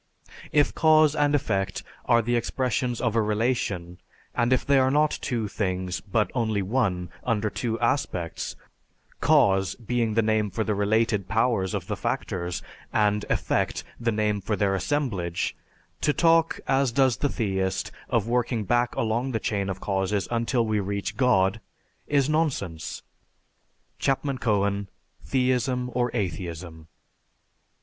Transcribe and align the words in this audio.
If 0.51 0.73
cause 0.73 1.15
and 1.15 1.35
effect 1.35 1.83
are 2.05 2.23
the 2.23 2.35
expressions 2.35 2.99
of 2.99 3.15
a 3.15 3.21
relation, 3.21 3.99
and 4.33 4.51
if 4.51 4.65
they 4.65 4.79
are 4.79 4.89
not 4.89 5.19
two 5.21 5.47
things, 5.47 6.01
but 6.01 6.31
only 6.33 6.63
one, 6.63 7.11
under 7.23 7.51
two 7.51 7.79
aspects, 7.79 8.55
'cause' 9.19 9.75
being 9.75 10.15
the 10.15 10.23
name 10.23 10.49
for 10.49 10.63
the 10.63 10.73
related 10.73 11.27
powers 11.27 11.75
of 11.75 11.85
the 11.85 11.95
factors, 11.95 12.63
and 12.91 13.25
'effect' 13.29 13.83
the 13.99 14.11
name 14.11 14.41
for 14.41 14.55
their 14.55 14.73
assemblage, 14.73 15.55
to 16.01 16.13
talk, 16.13 16.59
as 16.67 16.91
does 16.91 17.17
the 17.17 17.29
theist, 17.29 17.91
of 18.09 18.27
working 18.27 18.63
back 18.63 18.95
along 18.95 19.33
the 19.33 19.39
chain 19.39 19.69
of 19.69 19.79
causes 19.79 20.27
until 20.31 20.65
we 20.65 20.79
reach 20.79 21.15
God, 21.15 21.61
is 22.07 22.27
nonsense." 22.27 23.03
(_Chapman 23.99 24.39
Cohen: 24.41 24.89
"Theism 25.23 25.91
or 25.93 26.09
Atheism." 26.15 26.87